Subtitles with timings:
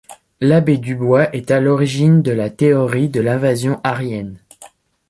[0.39, 4.39] L'abbé Dubois est à l'origine de la théorie de l'invasion aryenne.